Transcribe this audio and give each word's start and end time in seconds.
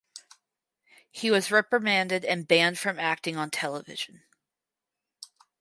He 1.11 1.29
was 1.29 1.51
reprimanded 1.51 2.25
and 2.25 2.47
banned 2.47 2.79
from 2.79 2.97
acting 2.99 3.37
on 3.37 3.51
television. 3.51 4.23